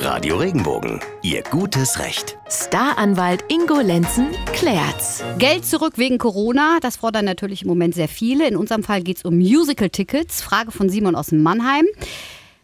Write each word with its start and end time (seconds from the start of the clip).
Radio 0.00 0.36
Regenbogen, 0.36 1.00
Ihr 1.22 1.42
gutes 1.42 1.98
Recht. 1.98 2.38
Staranwalt 2.48 3.44
Ingo 3.48 3.80
Lenzen 3.80 4.28
klärt's. 4.52 5.24
Geld 5.38 5.66
zurück 5.66 5.94
wegen 5.96 6.18
Corona, 6.18 6.78
das 6.80 6.96
fordern 6.96 7.24
natürlich 7.24 7.62
im 7.62 7.68
Moment 7.68 7.96
sehr 7.96 8.06
viele. 8.06 8.46
In 8.46 8.56
unserem 8.56 8.84
Fall 8.84 9.02
geht 9.02 9.16
es 9.16 9.24
um 9.24 9.36
Musical-Tickets. 9.36 10.40
Frage 10.40 10.70
von 10.70 10.88
Simon 10.88 11.16
aus 11.16 11.32
Mannheim. 11.32 11.86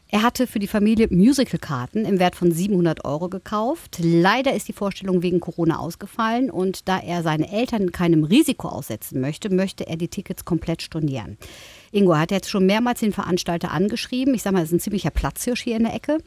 Er 0.06 0.22
hatte 0.22 0.46
für 0.46 0.60
die 0.60 0.68
Familie 0.68 1.08
Musicalkarten 1.10 2.04
im 2.04 2.20
Wert 2.20 2.36
von 2.36 2.52
700 2.52 3.04
Euro 3.04 3.28
gekauft. 3.28 3.98
Leider 4.00 4.54
ist 4.54 4.68
die 4.68 4.72
Vorstellung 4.72 5.22
wegen 5.22 5.40
Corona 5.40 5.80
ausgefallen 5.80 6.52
und 6.52 6.88
da 6.88 7.00
er 7.00 7.24
seine 7.24 7.50
Eltern 7.50 7.90
keinem 7.90 8.22
Risiko 8.22 8.68
aussetzen 8.68 9.20
möchte, 9.20 9.52
möchte 9.52 9.88
er 9.88 9.96
die 9.96 10.06
Tickets 10.06 10.44
komplett 10.44 10.82
stornieren. 10.82 11.36
Ingo 11.90 12.16
hat 12.16 12.30
jetzt 12.30 12.48
schon 12.48 12.64
mehrmals 12.64 13.00
den 13.00 13.12
Veranstalter 13.12 13.72
angeschrieben. 13.72 14.34
Ich 14.34 14.42
sage 14.42 14.54
mal, 14.54 14.60
das 14.60 14.68
ist 14.68 14.76
ein 14.76 14.80
ziemlicher 14.80 15.10
Platzhirsch 15.10 15.62
hier 15.62 15.76
in 15.76 15.82
der 15.82 15.94
Ecke. 15.94 16.18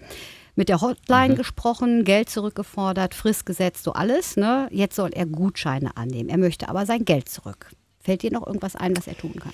Mit 0.57 0.69
der 0.69 0.81
Hotline 0.81 1.33
mhm. 1.33 1.37
gesprochen, 1.37 2.03
Geld 2.03 2.31
zurückgefordert, 2.31 3.13
Frist 3.13 3.45
gesetzt, 3.45 3.83
so 3.83 3.93
alles. 3.93 4.37
Ne? 4.37 4.67
Jetzt 4.71 4.95
soll 4.95 5.11
er 5.13 5.27
Gutscheine 5.27 5.95
annehmen. 5.95 6.29
Er 6.29 6.39
möchte 6.39 6.67
aber 6.67 6.87
sein 6.87 7.05
Geld 7.05 7.29
zurück. 7.29 7.69
Fällt 7.99 8.23
dir 8.23 8.31
noch 8.31 8.47
irgendwas 8.47 8.75
ein, 8.75 8.97
was 8.97 9.05
er 9.05 9.15
tun 9.15 9.35
kann? 9.35 9.53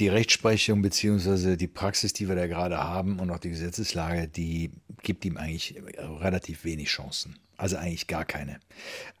Die 0.00 0.08
Rechtsprechung 0.08 0.82
bzw. 0.82 1.56
die 1.56 1.68
Praxis, 1.68 2.12
die 2.12 2.28
wir 2.28 2.34
da 2.34 2.46
gerade 2.46 2.78
haben 2.78 3.20
und 3.20 3.30
auch 3.30 3.38
die 3.38 3.50
Gesetzeslage, 3.50 4.28
die 4.28 4.70
gibt 5.02 5.24
ihm 5.24 5.36
eigentlich 5.36 5.80
relativ 6.20 6.64
wenig 6.64 6.88
Chancen. 6.88 7.36
Also 7.56 7.76
eigentlich 7.76 8.08
gar 8.08 8.24
keine. 8.24 8.58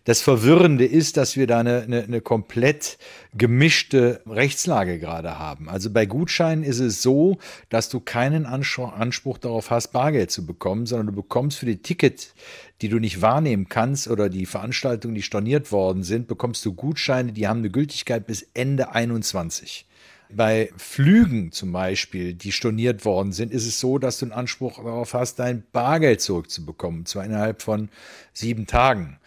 Das 0.02 0.20
Verwirrende 0.20 0.84
ist, 0.84 1.16
dass 1.16 1.36
wir 1.36 1.46
da 1.46 1.60
eine, 1.60 1.82
eine, 1.82 2.02
eine, 2.02 2.20
komplett 2.20 2.98
gemischte 3.32 4.22
Rechtslage 4.26 4.98
gerade 4.98 5.38
haben. 5.38 5.68
Also 5.68 5.90
bei 5.90 6.04
Gutscheinen 6.04 6.64
ist 6.64 6.80
es 6.80 7.00
so, 7.00 7.38
dass 7.68 7.88
du 7.88 8.00
keinen 8.00 8.44
Anspruch 8.44 9.38
darauf 9.38 9.70
hast, 9.70 9.92
Bargeld 9.92 10.32
zu 10.32 10.44
bekommen, 10.44 10.86
sondern 10.86 11.06
du 11.06 11.12
bekommst 11.12 11.58
für 11.58 11.66
die 11.66 11.80
Ticket, 11.80 12.34
die 12.82 12.88
du 12.88 12.98
nicht 12.98 13.22
wahrnehmen 13.22 13.68
kannst 13.68 14.08
oder 14.08 14.28
die 14.28 14.46
Veranstaltungen, 14.46 15.14
die 15.14 15.22
storniert 15.22 15.70
worden 15.70 16.02
sind, 16.02 16.26
bekommst 16.26 16.64
du 16.66 16.74
Gutscheine, 16.74 17.32
die 17.32 17.46
haben 17.46 17.60
eine 17.60 17.70
Gültigkeit 17.70 18.26
bis 18.26 18.42
Ende 18.52 18.90
21. 18.90 19.86
Bei 20.30 20.70
Flügen 20.76 21.52
zum 21.52 21.72
Beispiel, 21.72 22.34
die 22.34 22.52
storniert 22.52 23.04
worden 23.04 23.32
sind, 23.32 23.52
ist 23.52 23.66
es 23.66 23.78
so, 23.78 23.98
dass 23.98 24.18
du 24.18 24.26
einen 24.26 24.32
Anspruch 24.32 24.76
darauf 24.82 25.14
hast, 25.14 25.38
dein 25.38 25.64
Bargeld 25.72 26.20
zurückzubekommen, 26.20 27.06
zwar 27.06 27.24
innerhalb 27.24 27.62
von 27.62 27.88
sieben 28.32 28.66
Tagen. 28.66 29.18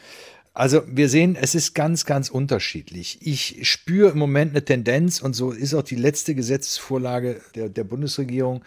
Also 0.58 0.82
wir 0.88 1.08
sehen, 1.08 1.38
es 1.40 1.54
ist 1.54 1.76
ganz, 1.76 2.04
ganz 2.04 2.30
unterschiedlich. 2.30 3.20
Ich 3.22 3.70
spüre 3.70 4.10
im 4.10 4.18
Moment 4.18 4.54
eine 4.54 4.66
Tendenz, 4.66 5.22
und 5.22 5.36
so 5.36 5.52
ist 5.52 5.76
auch 5.76 5.84
die 5.84 5.96
letzte 5.96 6.34
Gesetzesvorlage 6.34 7.42
der, 7.54 7.70
der 7.70 7.84
Bundesregierung, 7.84 8.66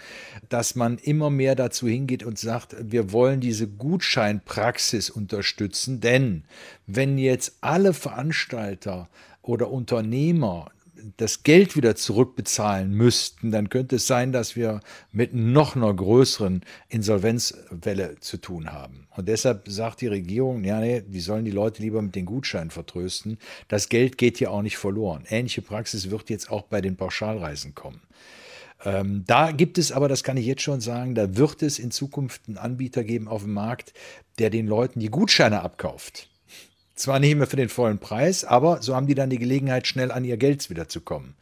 dass 0.48 0.76
man 0.76 0.98
immer 0.98 1.30
mehr 1.30 1.56
dazu 1.56 1.88
hingeht 1.88 2.22
und 2.22 2.38
sagt, 2.38 2.76
wir 2.80 3.10
wollen 3.10 3.40
diese 3.40 3.66
Gutscheinpraxis 3.66 5.10
unterstützen, 5.10 6.00
denn 6.00 6.44
wenn 6.86 7.18
jetzt 7.18 7.56
alle 7.60 7.92
Veranstalter 7.92 9.08
oder 9.42 9.72
Unternehmer 9.72 10.70
das 11.16 11.42
Geld 11.42 11.76
wieder 11.76 11.96
zurückbezahlen 11.96 12.92
müssten, 12.92 13.50
dann 13.50 13.68
könnte 13.68 13.96
es 13.96 14.06
sein, 14.06 14.32
dass 14.32 14.56
wir 14.56 14.80
mit 15.12 15.34
noch 15.34 15.76
einer 15.76 15.92
größeren 15.92 16.62
Insolvenzwelle 16.88 18.16
zu 18.20 18.36
tun 18.36 18.72
haben. 18.72 19.08
Und 19.16 19.28
deshalb 19.28 19.68
sagt 19.68 20.00
die 20.00 20.06
Regierung, 20.06 20.64
ja, 20.64 20.80
nee, 20.80 21.02
die 21.06 21.20
sollen 21.20 21.44
die 21.44 21.50
Leute 21.50 21.82
lieber 21.82 22.00
mit 22.00 22.14
den 22.14 22.26
Gutscheinen 22.26 22.70
vertrösten. 22.70 23.38
Das 23.68 23.88
Geld 23.88 24.18
geht 24.18 24.38
hier 24.38 24.50
auch 24.50 24.62
nicht 24.62 24.78
verloren. 24.78 25.24
Ähnliche 25.28 25.62
Praxis 25.62 26.10
wird 26.10 26.30
jetzt 26.30 26.50
auch 26.50 26.62
bei 26.62 26.80
den 26.80 26.96
Pauschalreisen 26.96 27.74
kommen. 27.74 28.00
Ähm, 28.84 29.24
da 29.26 29.50
gibt 29.50 29.78
es 29.78 29.92
aber, 29.92 30.08
das 30.08 30.24
kann 30.24 30.36
ich 30.36 30.46
jetzt 30.46 30.62
schon 30.62 30.80
sagen, 30.80 31.14
da 31.14 31.36
wird 31.36 31.62
es 31.62 31.78
in 31.78 31.90
Zukunft 31.90 32.42
einen 32.46 32.56
Anbieter 32.56 33.04
geben 33.04 33.28
auf 33.28 33.42
dem 33.42 33.52
Markt, 33.52 33.92
der 34.38 34.50
den 34.50 34.66
Leuten 34.66 35.00
die 35.00 35.10
Gutscheine 35.10 35.60
abkauft. 35.60 36.28
Zwar 37.00 37.18
nicht 37.18 37.34
mehr 37.34 37.46
für 37.46 37.56
den 37.56 37.70
vollen 37.70 37.98
Preis, 37.98 38.44
aber 38.44 38.82
so 38.82 38.94
haben 38.94 39.06
die 39.06 39.14
dann 39.14 39.30
die 39.30 39.38
Gelegenheit, 39.38 39.86
schnell 39.86 40.12
an 40.12 40.22
ihr 40.22 40.36
Geld 40.36 40.68
wiederzukommen. 40.68 41.34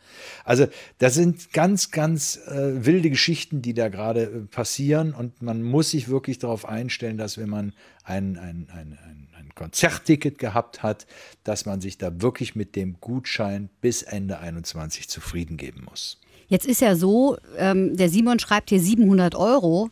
Also 0.45 0.69
das 0.99 1.15
sind 1.15 1.53
ganz, 1.53 1.91
ganz 1.91 2.37
äh, 2.47 2.87
wilde 2.87 3.11
Geschichten, 3.11 3.61
die 3.61 3.75
da 3.75 3.89
gerade 3.89 4.23
äh, 4.23 4.29
passieren 4.47 5.13
und 5.13 5.43
man 5.43 5.65
muss 5.65 5.91
sich 5.91 6.09
wirklich 6.09 6.39
darauf 6.39 6.65
einstellen, 6.65 7.19
dass 7.19 7.39
wenn 7.39 7.49
man 7.49 7.73
ein, 8.05 8.39
ein, 8.39 8.69
ein, 8.73 8.99
ein, 9.37 9.49
Konzertticket 9.57 10.39
gehabt 10.39 10.85
hat, 10.85 11.09
dass 11.43 11.67
man 11.67 11.81
sich 11.81 11.99
da 11.99 12.23
wirklich 12.23 12.55
mit 12.55 12.77
dem 12.77 13.01
Gutschein 13.01 13.69
bis 13.81 14.03
Ende 14.03 14.39
21 14.39 15.09
zufrieden 15.09 15.57
geben 15.57 15.87
muss. 15.91 16.21
Jetzt 16.47 16.67
ist 16.67 16.81
ja 16.81 16.95
so, 16.95 17.37
ähm, 17.57 17.97
der 17.97 18.09
Simon 18.09 18.39
schreibt 18.39 18.69
hier 18.69 18.79
700 18.79 19.35
Euro. 19.35 19.91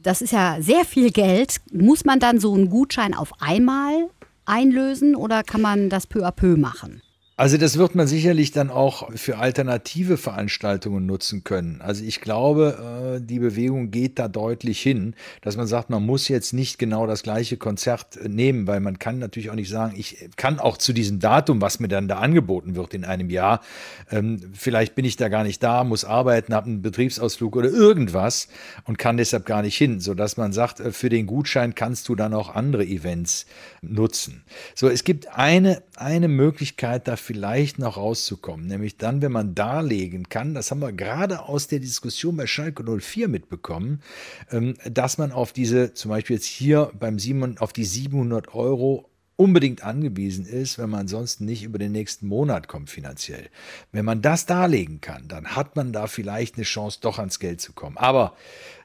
Das 0.00 0.22
ist 0.22 0.32
ja 0.32 0.58
sehr 0.60 0.84
viel 0.84 1.10
Geld. 1.10 1.56
Muss 1.72 2.04
man 2.04 2.20
dann 2.20 2.38
so 2.38 2.54
einen 2.54 2.70
Gutschein 2.70 3.12
auf 3.12 3.32
einmal 3.42 4.08
einlösen 4.44 5.14
oder 5.14 5.42
kann 5.42 5.60
man 5.60 5.88
das 5.90 6.06
peu 6.06 6.26
à 6.26 6.30
peu 6.30 6.56
machen? 6.56 7.02
Also 7.40 7.56
das 7.56 7.78
wird 7.78 7.94
man 7.94 8.06
sicherlich 8.06 8.50
dann 8.50 8.68
auch 8.68 9.14
für 9.14 9.38
alternative 9.38 10.18
Veranstaltungen 10.18 11.06
nutzen 11.06 11.42
können. 11.42 11.80
Also 11.80 12.04
ich 12.04 12.20
glaube, 12.20 13.16
äh, 13.16 13.24
die 13.24 13.38
Bewegung 13.38 13.90
geht 13.90 14.18
da 14.18 14.28
deutlich 14.28 14.78
hin, 14.78 15.14
dass 15.40 15.56
man 15.56 15.66
sagt, 15.66 15.88
man 15.88 16.04
muss 16.04 16.28
jetzt 16.28 16.52
nicht 16.52 16.78
genau 16.78 17.06
das 17.06 17.22
gleiche 17.22 17.56
Konzert 17.56 18.18
äh, 18.18 18.28
nehmen, 18.28 18.66
weil 18.66 18.80
man 18.80 18.98
kann 18.98 19.18
natürlich 19.18 19.48
auch 19.48 19.54
nicht 19.54 19.70
sagen, 19.70 19.94
ich 19.96 20.28
kann 20.36 20.58
auch 20.58 20.76
zu 20.76 20.92
diesem 20.92 21.18
Datum, 21.18 21.62
was 21.62 21.80
mir 21.80 21.88
dann 21.88 22.08
da 22.08 22.18
angeboten 22.18 22.74
wird 22.74 22.92
in 22.92 23.06
einem 23.06 23.30
Jahr, 23.30 23.62
ähm, 24.10 24.52
vielleicht 24.52 24.94
bin 24.94 25.06
ich 25.06 25.16
da 25.16 25.30
gar 25.30 25.42
nicht 25.42 25.62
da, 25.62 25.82
muss 25.82 26.04
arbeiten, 26.04 26.52
habe 26.52 26.66
einen 26.66 26.82
Betriebsausflug 26.82 27.56
oder 27.56 27.70
irgendwas 27.70 28.48
und 28.84 28.98
kann 28.98 29.16
deshalb 29.16 29.46
gar 29.46 29.62
nicht 29.62 29.78
hin, 29.78 30.00
sodass 30.00 30.36
man 30.36 30.52
sagt, 30.52 30.80
äh, 30.80 30.92
für 30.92 31.08
den 31.08 31.24
Gutschein 31.24 31.74
kannst 31.74 32.10
du 32.10 32.14
dann 32.14 32.34
auch 32.34 32.54
andere 32.54 32.84
Events 32.84 33.46
nutzen. 33.80 34.42
So, 34.74 34.90
es 34.90 35.04
gibt 35.04 35.28
eine, 35.38 35.82
eine 35.96 36.28
Möglichkeit 36.28 37.08
dafür, 37.08 37.29
vielleicht 37.30 37.78
noch 37.78 37.96
rauszukommen. 37.96 38.66
Nämlich 38.66 38.96
dann, 38.96 39.22
wenn 39.22 39.30
man 39.30 39.54
darlegen 39.54 40.28
kann, 40.28 40.52
das 40.52 40.72
haben 40.72 40.80
wir 40.80 40.90
gerade 40.90 41.42
aus 41.42 41.68
der 41.68 41.78
Diskussion 41.78 42.36
bei 42.36 42.48
Schalke 42.48 42.82
04 42.82 43.28
mitbekommen, 43.28 44.02
ähm, 44.50 44.74
dass 44.84 45.16
man 45.16 45.30
auf 45.30 45.52
diese, 45.52 45.94
zum 45.94 46.08
Beispiel 46.08 46.34
jetzt 46.34 46.46
hier 46.46 46.90
beim 46.98 47.20
Simon, 47.20 47.58
auf 47.58 47.72
die 47.72 47.84
700 47.84 48.52
Euro 48.52 49.08
unbedingt 49.36 49.84
angewiesen 49.84 50.44
ist, 50.44 50.76
wenn 50.76 50.90
man 50.90 51.02
ansonsten 51.02 51.44
nicht 51.44 51.62
über 51.62 51.78
den 51.78 51.92
nächsten 51.92 52.26
Monat 52.26 52.66
kommt 52.66 52.90
finanziell. 52.90 53.48
Wenn 53.92 54.04
man 54.04 54.22
das 54.22 54.46
darlegen 54.46 55.00
kann, 55.00 55.28
dann 55.28 55.54
hat 55.54 55.76
man 55.76 55.92
da 55.92 56.08
vielleicht 56.08 56.56
eine 56.56 56.64
Chance, 56.64 56.98
doch 57.00 57.20
ans 57.20 57.38
Geld 57.38 57.60
zu 57.60 57.72
kommen. 57.72 57.96
Aber 57.96 58.34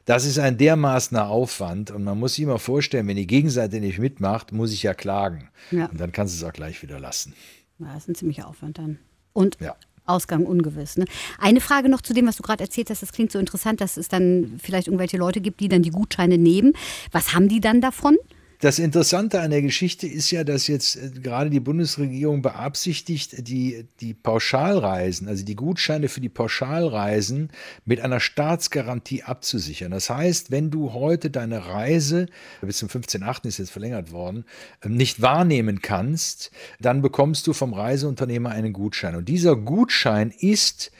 das 0.05 0.23
ist 0.23 0.37
ein 0.37 0.59
dermaßener 0.59 1.29
Aufwand 1.29 1.89
und 1.89 2.03
man 2.03 2.19
muss 2.19 2.35
sich 2.35 2.43
immer 2.43 2.59
vorstellen, 2.59 3.07
wenn 3.07 3.15
die 3.15 3.25
Gegenseite 3.25 3.79
nicht 3.79 3.97
mitmacht, 3.97 4.51
muss 4.51 4.71
ich 4.71 4.83
ja 4.83 4.93
klagen. 4.93 5.49
Ja. 5.71 5.87
Und 5.87 5.99
dann 5.99 6.11
kannst 6.11 6.35
du 6.35 6.45
es 6.45 6.47
auch 6.47 6.53
gleich 6.53 6.83
wieder 6.83 6.99
lassen. 6.99 7.33
Ja, 7.79 7.93
das 7.93 8.03
ist 8.03 8.09
ein 8.09 8.15
ziemlicher 8.15 8.47
Aufwand 8.47 8.77
dann. 8.77 8.99
Und 9.33 9.57
ja. 9.59 9.75
Ausgang 10.05 10.45
ungewiss. 10.45 10.97
Ne? 10.97 11.05
Eine 11.39 11.61
Frage 11.61 11.89
noch 11.89 12.01
zu 12.01 12.13
dem, 12.13 12.27
was 12.27 12.37
du 12.37 12.43
gerade 12.43 12.63
erzählt 12.63 12.89
hast. 12.89 13.01
Das 13.01 13.11
klingt 13.11 13.31
so 13.31 13.39
interessant, 13.39 13.81
dass 13.81 13.97
es 13.97 14.07
dann 14.07 14.59
vielleicht 14.61 14.87
irgendwelche 14.87 15.17
Leute 15.17 15.41
gibt, 15.41 15.59
die 15.59 15.67
dann 15.67 15.81
die 15.81 15.89
Gutscheine 15.89 16.37
nehmen. 16.37 16.73
Was 17.11 17.33
haben 17.33 17.49
die 17.49 17.59
dann 17.59 17.81
davon? 17.81 18.17
Das 18.59 18.79
Interessante 18.79 19.41
an 19.41 19.51
der 19.51 19.61
Geschichte 19.61 20.07
ist 20.07 20.31
ja, 20.31 20.43
dass 20.43 20.67
jetzt 20.67 20.95
äh, 20.95 21.09
gerade 21.09 21.49
die 21.49 21.59
Bundesregierung 21.59 22.41
beabsichtigt, 22.41 23.47
die, 23.47 23.85
die 23.99 24.13
Pauschalreisen, 24.13 25.27
also 25.27 25.43
die 25.43 25.55
Gutscheine 25.55 26.07
für 26.07 26.21
die 26.21 26.29
Pauschalreisen 26.29 27.49
mit 27.85 27.99
einer 28.01 28.19
Staatsgarantie 28.19 29.23
abzusichern. 29.23 29.91
Das 29.91 30.09
heißt, 30.09 30.51
wenn 30.51 30.71
du 30.71 30.93
heute 30.93 31.29
deine 31.29 31.67
Reise, 31.67 32.27
bis 32.61 32.77
zum 32.77 32.89
15.8. 32.89 33.47
ist 33.47 33.57
jetzt 33.57 33.71
verlängert 33.71 34.11
worden, 34.11 34.45
ähm, 34.83 34.95
nicht 34.95 35.21
wahrnehmen 35.21 35.81
kannst, 35.81 36.51
dann 36.79 37.01
bekommst 37.01 37.47
du 37.47 37.53
vom 37.53 37.73
Reiseunternehmer 37.73 38.51
einen 38.51 38.73
Gutschein. 38.73 39.15
Und 39.15 39.27
dieser 39.27 39.55
Gutschein 39.55 40.31
ist 40.31 40.91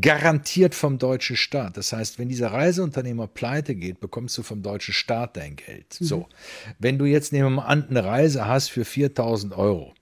garantiert 0.00 0.74
vom 0.74 0.98
deutschen 0.98 1.36
Staat. 1.36 1.76
Das 1.76 1.92
heißt, 1.92 2.18
wenn 2.18 2.28
dieser 2.28 2.52
Reiseunternehmer 2.52 3.26
pleite 3.26 3.74
geht, 3.74 4.00
bekommst 4.00 4.36
du 4.38 4.42
vom 4.42 4.62
deutschen 4.62 4.94
Staat 4.94 5.36
dein 5.36 5.56
Geld. 5.56 5.98
Mhm. 6.00 6.04
So, 6.04 6.28
wenn 6.78 6.98
du 6.98 7.04
jetzt 7.04 7.32
nehmen 7.32 7.56
wir 7.56 7.66
an, 7.66 7.88
eine 7.88 8.04
Reise 8.04 8.46
hast 8.46 8.70
für 8.70 8.84
4000 8.84 9.56
Euro, 9.56 9.94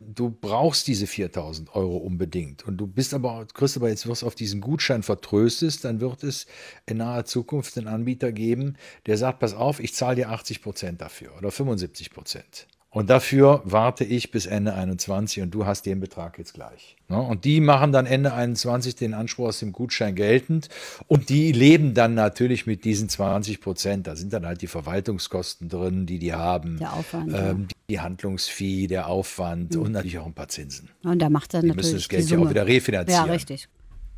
Du 0.00 0.30
brauchst 0.30 0.86
diese 0.86 1.06
4000 1.06 1.74
Euro 1.74 1.96
unbedingt. 1.96 2.66
Und 2.66 2.76
du 2.76 2.86
bist 2.86 3.14
aber, 3.14 3.46
kriegst 3.52 3.76
aber 3.76 3.88
jetzt 3.88 4.06
wirst 4.06 4.24
auf 4.24 4.34
diesen 4.34 4.60
Gutschein 4.60 5.02
vertröstet, 5.02 5.84
dann 5.84 6.00
wird 6.00 6.22
es 6.22 6.46
in 6.86 6.98
naher 6.98 7.24
Zukunft 7.24 7.76
einen 7.76 7.88
Anbieter 7.88 8.32
geben, 8.32 8.76
der 9.06 9.16
sagt, 9.16 9.40
pass 9.40 9.54
auf, 9.54 9.80
ich 9.80 9.94
zahle 9.94 10.16
dir 10.16 10.30
80 10.30 10.62
Prozent 10.62 11.00
dafür 11.00 11.36
oder 11.36 11.50
75 11.50 12.10
Prozent. 12.10 12.66
Und 12.96 13.10
dafür 13.10 13.60
warte 13.66 14.04
ich 14.04 14.30
bis 14.30 14.46
Ende 14.46 14.72
21 14.72 15.42
und 15.42 15.50
du 15.50 15.66
hast 15.66 15.84
den 15.84 16.00
Betrag 16.00 16.38
jetzt 16.38 16.54
gleich. 16.54 16.96
Ne? 17.10 17.20
Und 17.20 17.44
die 17.44 17.60
machen 17.60 17.92
dann 17.92 18.06
Ende 18.06 18.32
21 18.32 18.94
den 18.94 19.12
Anspruch 19.12 19.48
aus 19.48 19.58
dem 19.58 19.72
Gutschein 19.72 20.14
geltend 20.14 20.70
und 21.06 21.28
die 21.28 21.52
leben 21.52 21.92
dann 21.92 22.14
natürlich 22.14 22.66
mit 22.66 22.86
diesen 22.86 23.10
20 23.10 23.60
Prozent. 23.60 24.06
Da 24.06 24.16
sind 24.16 24.32
dann 24.32 24.46
halt 24.46 24.62
die 24.62 24.66
Verwaltungskosten 24.66 25.68
drin, 25.68 26.06
die 26.06 26.18
die 26.18 26.32
haben. 26.32 26.78
Der 26.78 26.94
Aufwand. 26.94 27.34
Ähm, 27.34 27.36
ja. 27.36 27.76
Die 27.90 28.00
Handlungsvieh, 28.00 28.86
der 28.86 29.08
Aufwand 29.08 29.74
mhm. 29.74 29.82
und 29.82 29.92
natürlich 29.92 30.18
auch 30.18 30.24
ein 30.24 30.32
paar 30.32 30.48
Zinsen. 30.48 30.88
Und 31.04 31.20
da 31.20 31.28
macht 31.28 31.52
er 31.52 31.60
die 31.60 31.66
natürlich. 31.66 31.92
müssen 31.92 31.98
das 31.98 32.08
Geld 32.08 32.30
ja 32.30 32.38
auch 32.38 32.48
wieder 32.48 32.66
refinanzieren. 32.66 33.26
Ja, 33.26 33.30
richtig. 33.30 33.68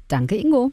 Danke, 0.06 0.36
Ingo. 0.36 0.70